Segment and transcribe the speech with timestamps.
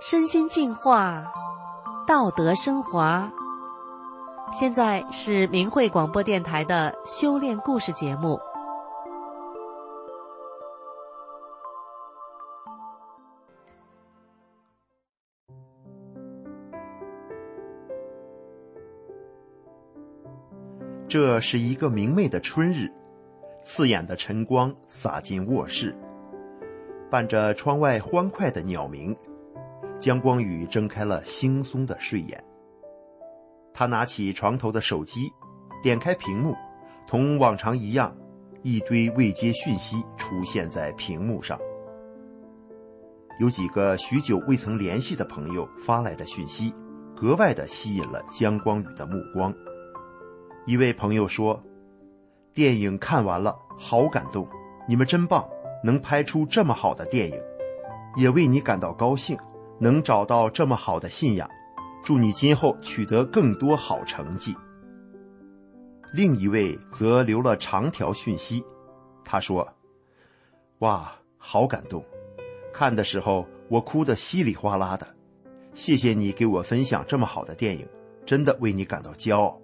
[0.00, 1.24] 身心净化，
[2.06, 3.32] 道德升华。
[4.52, 8.38] 现在是明慧广播电台的修炼故事节目。
[21.08, 22.88] 这是一个明媚的春日，
[23.64, 25.92] 刺眼的晨光洒进卧室，
[27.10, 29.16] 伴着窗外欢快的鸟鸣。
[29.98, 32.42] 江光宇睁开了惺忪的睡眼。
[33.72, 35.32] 他拿起床头的手机，
[35.82, 36.54] 点开屏幕，
[37.06, 38.16] 同往常一样，
[38.62, 41.58] 一堆未接讯息出现在屏幕上。
[43.40, 46.72] 有几个许久未曾联系的朋友发来的讯息，
[47.14, 49.52] 格外的吸引了江光宇的目光。
[50.66, 51.62] 一位朋友说
[52.52, 54.46] ：“电影看完了，好感动，
[54.88, 55.48] 你们真棒，
[55.82, 57.40] 能拍出这么好的电影，
[58.16, 59.38] 也为你感到高兴。”
[59.78, 61.48] 能找到这么好的信仰，
[62.04, 64.54] 祝你今后取得更多好成绩。
[66.12, 68.64] 另一位则留了长条讯息，
[69.24, 69.68] 他说
[70.80, 72.02] ：“哇，好感动，
[72.72, 75.06] 看的时候我哭得稀里哗啦的。
[75.74, 77.86] 谢谢你给我分享这么好的电影，
[78.24, 79.60] 真的为你感到骄傲。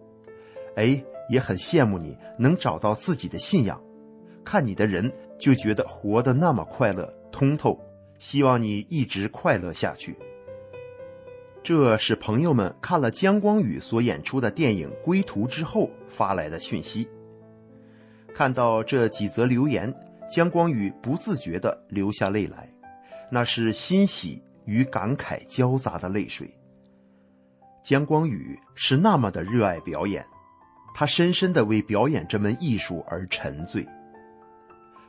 [0.76, 3.82] 哎，也很羡慕你能找到自己的信仰，
[4.44, 7.80] 看你的人就觉得活得那么快乐通透。”
[8.24, 10.16] 希望你一直快乐下去。
[11.62, 17.06] 这是朋友们看了姜光宇所演出的电影《归途》之后发来的讯息。
[18.34, 19.92] 看到这几则留言，
[20.32, 22.66] 姜光宇不自觉地流下泪来，
[23.30, 26.50] 那是欣喜与感慨交杂的泪水。
[27.82, 30.24] 姜光宇是那么的热爱表演，
[30.94, 33.86] 他深深地为表演这门艺术而沉醉。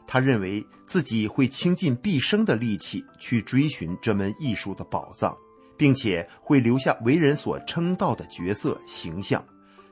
[0.07, 5.35] 他认为自己会倾尽毕生的力气去追寻这门艺术的宝藏，
[5.75, 9.43] 并且会留下为人所称道的角色形象，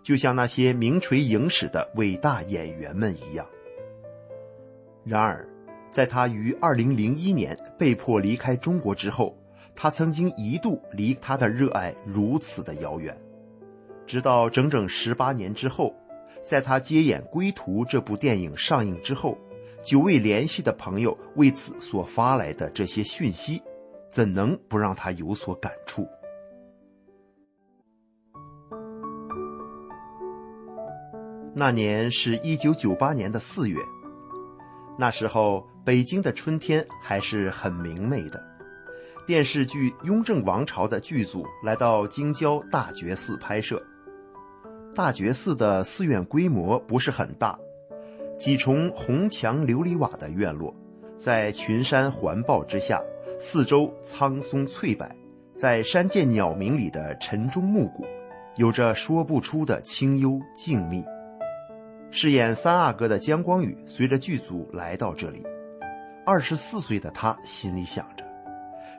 [0.04, 3.46] 就像那些名垂影史的伟大演员们一样。
[5.04, 5.50] 然而，
[5.92, 9.36] 在他于2001年被迫离开中国之后，
[9.76, 13.20] 他曾经一度离他的热爱如此的遥远，
[14.06, 15.94] 直到整整十八年之后，
[16.42, 19.36] 在他接演《归途》这部电影上映之后。
[19.84, 23.62] 久未联系的朋友为此所发来的这些讯息，
[24.10, 26.08] 怎能不让他有所感触？
[31.54, 33.78] 那年是一九九八年的四月，
[34.98, 38.42] 那时候北京的春天还是很明媚的。
[39.28, 43.82] 电视剧《雍正王朝》的剧组来到京郊大觉寺拍摄。
[44.96, 47.58] 大觉寺的寺院规模不是很大。
[48.38, 50.76] 几重红墙琉璃瓦的院落，
[51.18, 53.02] 在群山环抱之下，
[53.40, 55.08] 四周苍松翠柏，
[55.56, 58.06] 在山涧鸟鸣里的晨钟暮鼓，
[58.58, 61.06] 有着说不出的清幽静谧。
[62.12, 65.42] 饰演三阿哥的姜光宇随着剧组来到这里，
[66.26, 68.24] 二十四岁的他心里想着，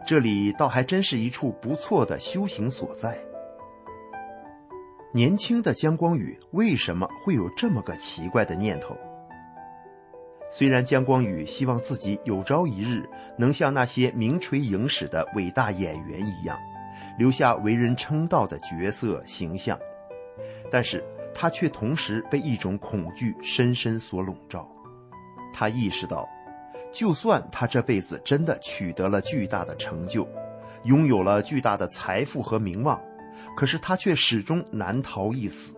[0.07, 3.19] 这里倒还真是一处不错的修行所在。
[5.13, 8.97] 年轻的姜光宇为什么会有这么个奇怪的念头？
[10.57, 13.05] 虽然姜光宇希望自己有朝一日
[13.37, 16.57] 能像那些名垂影史的伟大演员一样，
[17.19, 19.77] 留下为人称道的角色形象，
[20.71, 21.05] 但是
[21.35, 24.71] 他却同时被一种恐惧深深所笼罩。
[25.53, 26.25] 他意识到，
[26.93, 30.25] 就算他这辈子真的取得了巨大的成就，
[30.85, 33.03] 拥有了巨大的财富和名望，
[33.57, 35.75] 可是他却始终难逃一死。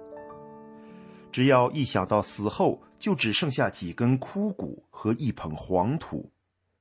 [1.33, 6.31] 只要一想到死后，就只剩下几根枯骨和一捧黄土，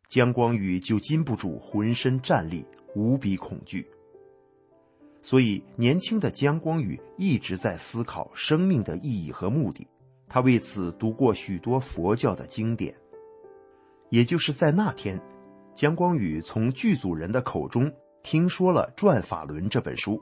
[0.09, 2.65] 姜光宇就禁不住浑身战栗，
[2.95, 3.87] 无比恐惧。
[5.21, 9.87] 所以，年轻的姜光宇一直在思考生命的意义和目的。
[10.27, 12.93] 他为此读过许多佛教的经典。
[14.09, 15.19] 也就是在那天，
[15.73, 17.91] 姜光宇从剧组人的口中
[18.21, 20.21] 听说了《转法轮》这本书。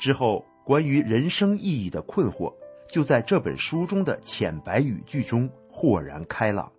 [0.00, 2.54] 之后，关于人生意义的困惑。
[2.88, 6.70] 就在这本书中的浅白语句中豁然开朗，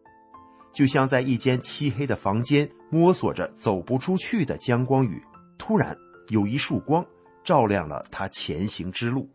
[0.73, 5.21] 就像在一间漆黑的房间摸索着走不出去的姜光宇，
[5.57, 5.95] 突然
[6.29, 7.05] 有一束光
[7.43, 9.29] 照亮了他前行之路。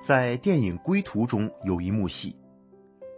[0.00, 2.34] 在电影《归途》中有一幕戏，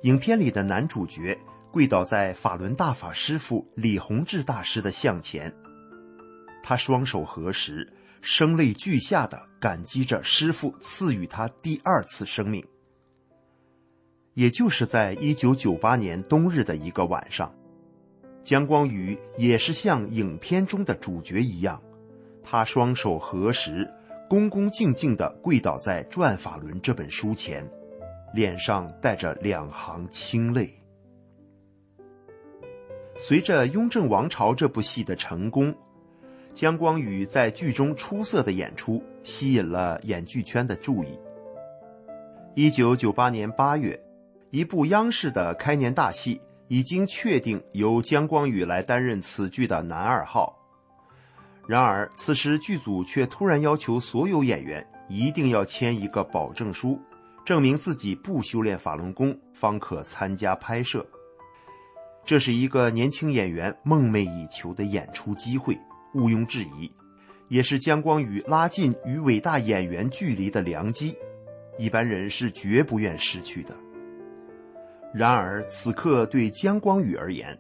[0.03, 1.39] 影片里的男主角
[1.71, 5.55] 跪倒在法轮大法师父李洪志大师的像前，
[6.63, 7.87] 他双手合十。
[8.21, 12.65] 声泪俱下的感激着师傅赐予他第二次生命。
[14.35, 17.53] 也就是在一九九八年冬日的一个晚上，
[18.45, 21.83] 姜光宇也是像影片中的主角一样，
[22.41, 23.91] 他双手合十，
[24.29, 27.69] 恭恭敬敬地跪倒在《转法轮》这本书前，
[28.33, 30.73] 脸上带着两行清泪。
[33.17, 35.75] 随着《雍正王朝》这部戏的成功，
[36.55, 41.19] 姜光宇在剧中出色的演出吸引了演剧圈的注意。
[42.55, 43.99] 一九九八年八月，
[44.51, 46.41] 一部央视的开年大戏。
[46.71, 50.55] 已经确定由姜光宇来担任此剧的男二号。
[51.67, 57.01] 然而，此时剧组却突然要求所有演员一定要签一个保证书，
[57.43, 61.07] 证明自己不修炼法轮功方可参加拍摄。
[62.23, 65.75] 这是一个年轻演员梦寐以求的演出机会，
[66.15, 66.91] 毋庸置疑，
[67.49, 71.17] 也是姜光宇拉近与伟大演员距离的良机，
[71.79, 73.75] 一般人是绝不愿失去的。
[75.13, 77.59] 然而，此刻对姜光宇而言，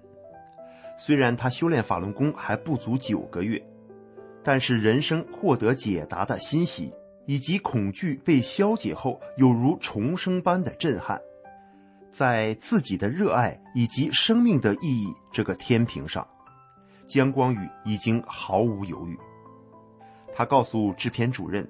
[0.98, 3.62] 虽然他修炼法轮功还不足九个月，
[4.42, 6.92] 但是人生获得解答的欣喜，
[7.26, 11.20] 以及恐惧被消解后有如重生般的震撼，
[12.12, 16.26] 在自己的热爱以及生命的意义这个天平上，
[17.08, 19.19] 姜光宇已经毫无犹豫。
[20.32, 21.69] 他告诉制片主任，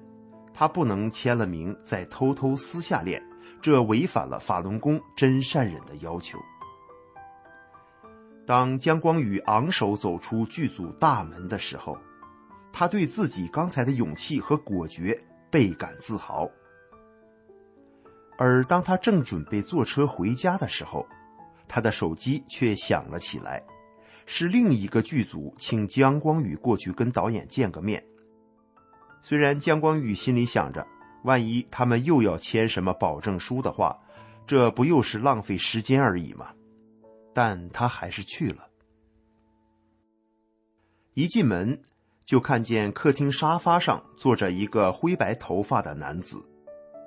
[0.53, 3.19] 他不能签了名再偷偷私下练。
[3.61, 6.39] 这违反了法轮功真善忍的要求。
[8.45, 11.97] 当姜光宇昂首走出剧组大门的时候，
[12.71, 15.19] 他对自己刚才的勇气和果决
[15.49, 16.49] 倍感自豪。
[18.37, 21.05] 而当他正准备坐车回家的时候，
[21.67, 23.61] 他的手机却响了起来，
[24.31, 28.01] 是另一个剧组请姜光宇过去跟导演见个面。
[29.23, 30.85] 虽然姜光宇心里想着。
[31.23, 33.99] 万一他们又要签什么保证书的话，
[34.47, 36.53] 这不又是浪费时间而已吗？
[37.33, 38.69] 但他还是去了。
[41.15, 41.77] 一进门，
[42.23, 46.41] 就看见客厅沙发上坐着一个灰白头发的男子，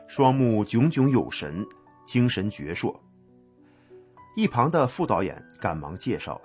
[0.09, 1.65] 双目炯炯有神，
[2.05, 2.95] 精神矍铄。
[4.37, 6.39] 一旁的副导演赶忙介绍，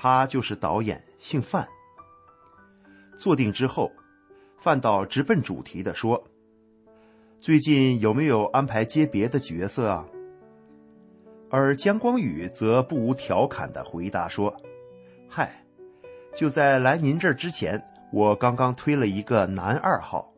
[0.00, 1.66] 他就是导演，姓范。
[3.18, 3.90] 坐定之后，
[4.56, 6.22] 范导直奔主题的说。
[7.40, 10.06] 最近有没有安排接别的角色啊？
[11.50, 14.54] 而姜光宇则不无调侃的回答说
[15.28, 15.64] ：“嗨，
[16.32, 20.32] 就在来您这儿之前，我刚刚推了一个男二号。”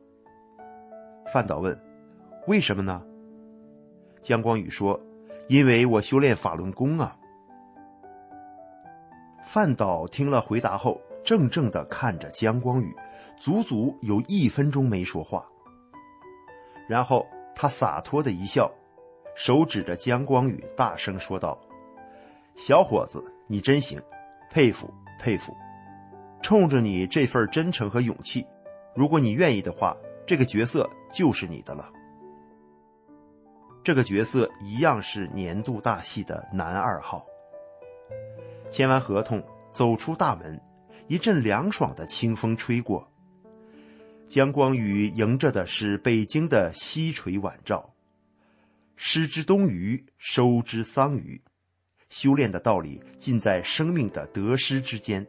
[1.31, 1.79] 范导问
[2.49, 3.03] ：“为什么呢？”
[4.23, 4.99] 姜光宇说
[5.49, 7.15] ：“因为我修炼法轮功啊。”
[9.43, 12.95] 范导听了回答后，怔怔的看着姜光宇，
[13.39, 15.45] 足足有一分钟没说话。
[16.89, 18.71] 然后他洒脱的一笑，
[19.35, 21.59] 手指着姜光宇，大声说道
[22.57, 24.01] ：“小伙子，你真行，
[24.51, 25.57] 佩服佩服！
[26.43, 28.47] 冲着你这份真诚和勇气，
[28.95, 29.97] 如果你愿意的话，
[30.27, 31.91] 这个角色就是你的了。
[33.83, 37.25] 这个角色一样是年度大戏的男二号。”
[38.71, 40.61] 签完合同，走出大门，
[41.09, 43.07] 一阵凉爽的清风吹过。
[44.29, 47.93] 姜光宇迎着的是北京的西垂晚照，
[48.97, 51.43] 失之东隅，收之桑榆。
[52.11, 55.27] 修炼的道理尽在生命的得失之间。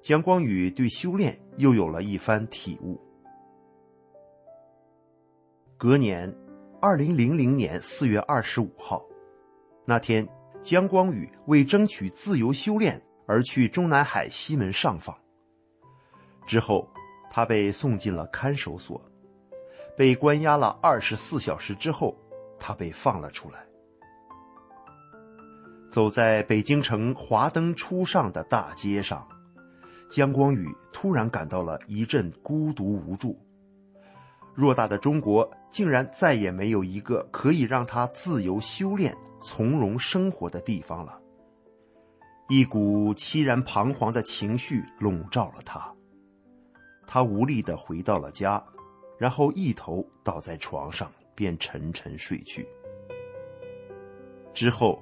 [0.00, 2.98] 姜光宇对修炼又有了一番体悟。
[5.76, 6.34] 隔年，
[6.80, 9.02] 二零零零年四月二十五号，
[9.84, 10.26] 那天，
[10.62, 15.16] 姜光宇为争取自由修炼而去中南海西门上访。
[16.46, 16.88] 之后。
[17.32, 19.00] 他被送进了看守所，
[19.96, 22.12] 被关押了二十四小时之后，
[22.58, 23.64] 他被放了出来。
[25.92, 29.24] 走在北京城华灯初上的大街上，
[30.10, 33.38] 姜光宇突然感到了一阵孤独无助。
[34.56, 41.20] 偌大的中国，竟然再也没有一个可以让他自由修炼、从容生活的地方了。
[42.48, 45.94] 一股凄然彷徨的情绪笼罩了他。
[47.06, 48.62] 他无力的回到了家，
[49.18, 52.68] 然后一头倒在床上，便沉沉睡去。
[54.52, 55.00] 之后，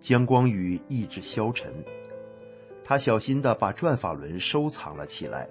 [0.00, 1.72] 姜光宇意志消沉，
[2.84, 5.48] 他小心的把转法轮收藏了起来。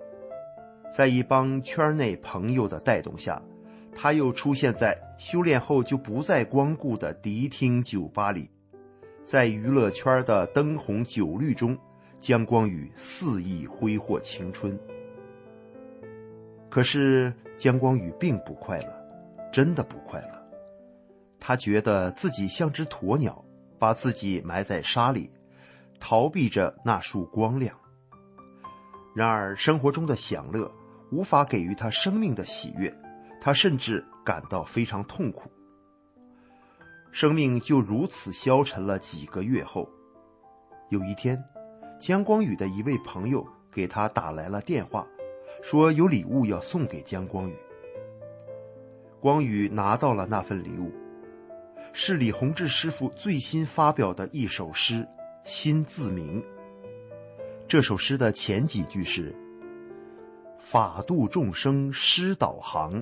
[0.94, 3.42] 在一帮圈内朋友的带动下，
[3.96, 8.50] 他又出现在修炼后就不再光顾的迪厅酒吧里，
[9.24, 11.78] 在娱乐圈的灯红酒绿中，
[12.20, 14.78] 姜光宇肆意挥霍青春。
[16.70, 18.88] 可是姜光宇并不快乐，
[19.52, 20.42] 真的不快乐。
[21.40, 23.44] 他觉得自己像只鸵鸟，
[23.78, 25.30] 把自己埋在沙里，
[26.00, 27.76] 逃避着那束光亮。
[29.14, 30.72] 然而，生活中的享乐
[31.12, 32.96] 无法给予他生命的喜悦，
[33.44, 35.52] 他甚至感到非常痛苦。
[37.12, 39.90] 生命就如此消沉了几个月后，
[40.90, 41.44] 有一天，
[42.00, 45.06] 江光宇的一位朋友给他打来了电话，
[45.64, 47.56] 说有礼物要送给江光宇。
[49.20, 50.92] 光宇拿到了那份礼物，
[51.94, 54.96] 是李洪志师傅最新发表的一首诗
[55.44, 56.40] 《心自明》。
[57.68, 59.36] 这首诗的前几句是
[60.58, 63.02] ：“法度众生师导航，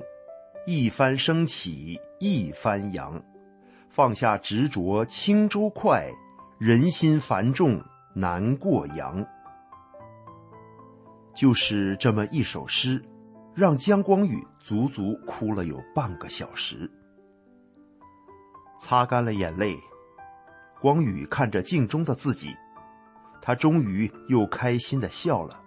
[0.66, 3.22] 一帆升起一帆扬。”
[3.88, 6.12] 放下执着，轻舟快；
[6.58, 7.82] 人心繁重，
[8.14, 9.26] 难过洋。
[11.34, 13.04] 就是这么一首诗，
[13.52, 16.88] 让姜光宇足足哭了有半个小时。
[18.78, 19.76] 擦干了眼泪，
[20.80, 22.54] 光宇看着镜中的自己，
[23.40, 25.60] 他终于又开心的笑了。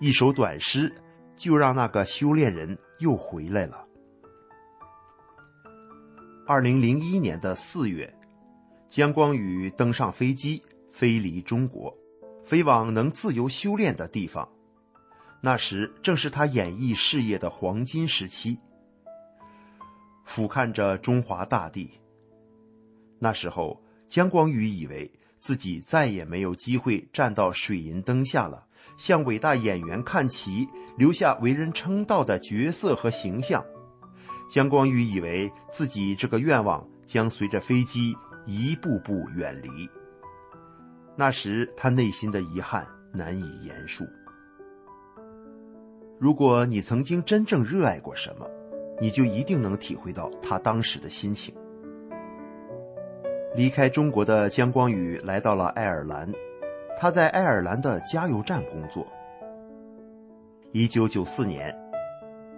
[0.00, 0.92] 一首短诗，
[1.36, 3.86] 就让那个修炼人又回来了。
[6.46, 8.12] 二零零一年的四月，
[8.88, 10.62] 姜光宇登上飞机，
[10.92, 11.96] 飞离中国，
[12.44, 14.48] 飞往能自由修炼的地方。
[15.40, 18.58] 那时正是他演艺事业的黄金时期。
[20.24, 22.00] 俯瞰着中华大地，
[23.18, 28.65] 那时候姜光宇以为自己再也没有机会站到水银灯下了，
[28.96, 33.64] 向伟大演员看齐，留下为人称道的角色和形象。
[34.48, 38.16] 姜光宇以为自己这个愿望将随着飞机
[38.46, 39.88] 一步步远离。
[41.16, 44.04] 那时他内心的遗憾难以言述。
[46.18, 48.48] 如果你曾经真正热爱过什么，
[49.00, 51.54] 你就一定能体会到他当时的心情。
[53.54, 56.30] 离开中国的姜光宇来到了爱尔兰，
[56.96, 59.06] 他在爱尔兰的加油站工作。
[60.72, 61.74] 一九九四年。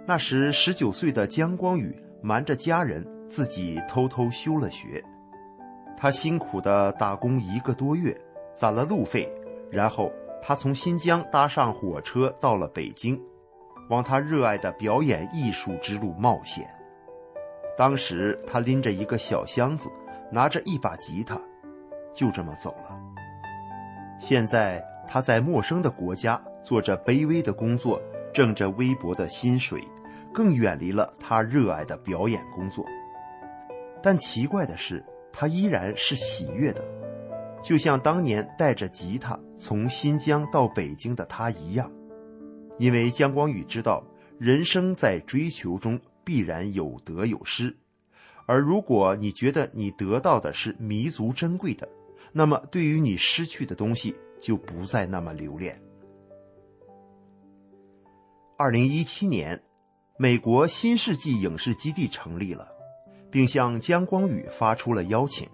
[0.05, 5.03] 那时，十九岁的姜光宇瞒着家人，自己偷偷休了学。
[5.97, 8.17] 他辛苦的打工一个多月，
[8.53, 9.29] 攒了路费，
[9.69, 13.21] 然后他从新疆搭上火车到了北京，
[13.89, 16.65] 往他热爱的表演艺术之路冒险。
[17.77, 19.89] 当时他拎着一个小箱子，
[20.31, 21.39] 拿着一把吉他，
[22.13, 22.99] 就这么走了。
[24.19, 28.01] 现在他在陌生的国家做着卑微的工作，
[28.33, 29.81] 挣着微薄的薪水。
[30.31, 32.85] 更远离了他热爱的表演工作，
[33.99, 36.85] 但奇怪的是，他依然是喜悦的，
[37.63, 41.91] 就像当年带着吉他从新疆到北京的他一样。
[42.77, 44.03] 因为姜光宇知道，
[44.37, 47.75] 人生在追求中必然有得有失，
[48.45, 51.89] 而如果你觉得你得到的是弥足珍贵的，
[52.31, 55.79] 那么对于你失去的东西就不再那么留恋。
[58.57, 59.61] 二零一七年。
[60.21, 62.67] 美国新世纪影视基地成立了，
[63.31, 65.47] 并向姜光宇发出了邀请。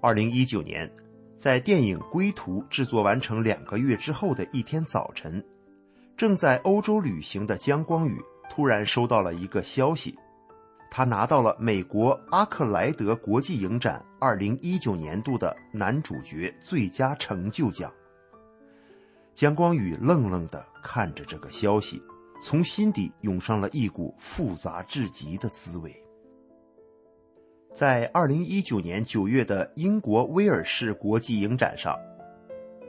[0.00, 0.90] 二零一九年，
[1.36, 5.44] 在电影《归途》制作完成两个月之后的一天早晨，
[6.16, 8.18] 正在欧洲旅行的姜光宇
[8.48, 10.18] 突然收到了一个消息，
[10.98, 17.88] 他拿到了美国阿克莱德国际影展二零一九年度的男主角最佳成就奖。
[19.32, 22.02] 姜光宇愣愣地看着这个消息。
[22.42, 25.94] 从心底涌上了一股复杂至极的滋味。
[27.72, 31.96] 在二零一九年九月的英国威尔士国际影展上，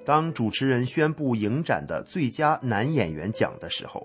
[0.03, 4.03] 当主持人宣布影展的最佳男演员奖的时候，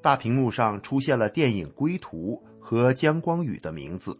[0.00, 4.16] 大屏幕上出现了电影《归途》和姜光宇的名字。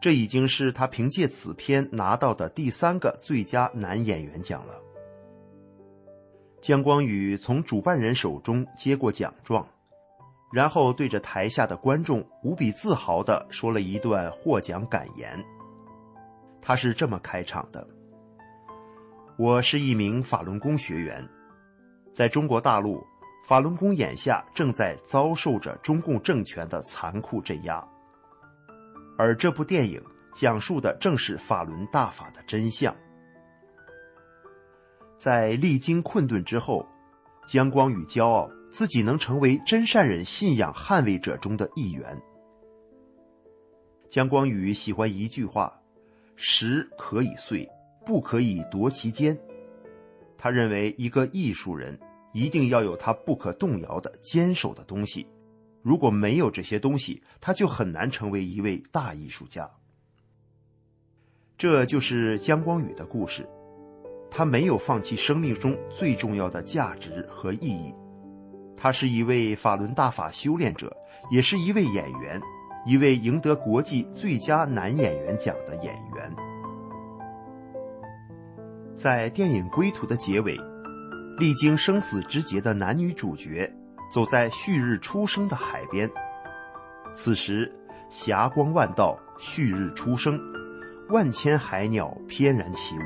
[0.00, 4.80] 这已经是他凭借此片拿到的第三个最佳男演员奖了。
[6.62, 9.66] 姜光宇从主办人手中接过奖状，
[10.52, 15.38] 然后对着台下的观众无比自豪地说了一段获奖感言。
[16.62, 17.86] 他是这么开场的
[19.36, 21.26] ：“我是一名法轮功学员，
[22.12, 23.02] 在中国大陆，
[23.50, 27.84] 法轮功眼下正在遭受着中共政权的残酷镇压，
[29.18, 30.00] 而这部电影
[30.32, 32.94] 讲述的正是法轮大法的真相。”
[35.18, 36.86] 在历经困顿之后，
[37.44, 42.22] 姜光宇骄傲自己能成为真善人信仰捍卫者中的一员。
[44.08, 45.76] 姜光宇喜欢一句话
[46.36, 47.68] ：“石可以碎，
[48.06, 49.36] 不可以夺其坚。”
[50.38, 51.98] 他认为一个艺术人
[52.32, 55.26] 一定要有他不可动摇的坚守的东西，
[55.82, 59.68] 如果没有这些东西，他就很难成为一位大艺术家。
[61.58, 63.48] 这就是姜光宇的故事。
[64.30, 67.92] 他没有放弃生命中最重要的价值和意义。
[68.76, 70.96] 他是一位法轮大法修炼者，
[71.32, 72.40] 也是一位演员，
[72.86, 76.32] 一位赢得国际最佳男演员奖的演员。
[78.94, 80.56] 在电影《归途》的结尾，
[81.40, 83.72] 历经生死之劫的男女主角
[84.12, 86.08] 走在旭日初升的海边。
[87.14, 87.72] 此时，
[88.10, 90.38] 霞光万道，旭日初升，
[91.08, 93.00] 万千海鸟翩然起舞，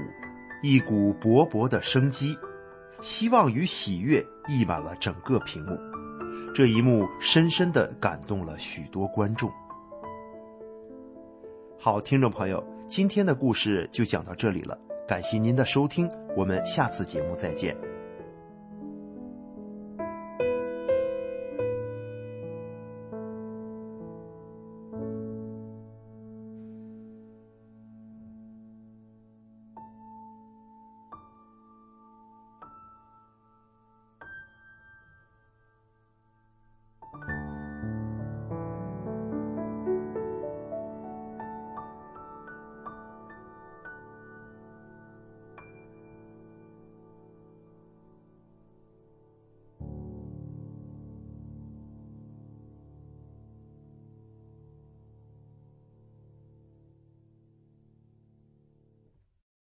[0.64, 2.36] 一股勃勃的生机。
[3.00, 5.78] 希望与喜悦溢满了整个屏幕，
[6.52, 9.48] 这一幕深深的感动了许多观众。
[11.78, 14.76] 好，听众朋友，今天的故事就讲到这里了，
[15.06, 17.93] 感谢您的收听，我们下次节目再见。